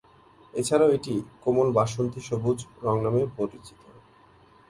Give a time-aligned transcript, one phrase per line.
[0.53, 1.13] এছাড়াও এটি
[1.43, 3.79] "কোমল বাসন্তী সবুজ" রঙ নামেও পরিচিত।